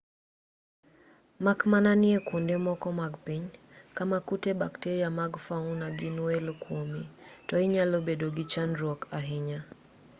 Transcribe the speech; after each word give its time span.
mak 1.45 1.59
mana 1.71 1.91
ni 2.01 2.07
e 2.17 2.19
kuonde 2.27 2.55
moko 2.67 2.87
mag 3.01 3.13
piny 3.25 3.45
kama 3.97 4.17
kute 4.27 4.51
bakteria 4.61 5.07
mag 5.19 5.31
fauna 5.45 5.87
gin 5.97 6.15
welo 6.27 6.53
kuomi 6.63 7.03
to 7.47 7.53
inyalo 7.65 7.97
bedo 8.07 8.27
gi 8.35 8.43
chandruok 8.51 8.99
ahinya 9.19 9.59